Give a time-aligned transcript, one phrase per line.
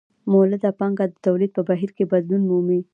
[0.31, 2.81] مولده پانګه د تولید په بهیر کې بدلون مومي